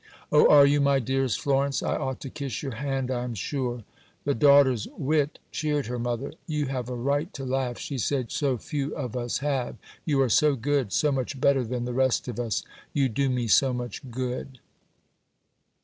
[0.31, 1.83] "Oh, are you my dearest Florence?
[1.83, 3.83] I ought to kiss your hand, I am sure."
[4.23, 6.33] The daughter's wit cheered her mother.
[6.47, 9.75] "You have a right to laugh," she said; "so few of us have.
[10.03, 12.63] You are so good so much better than the rest of us.
[12.93, 14.59] You do me so much good."